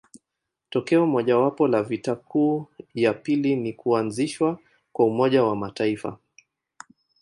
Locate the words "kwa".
4.93-5.05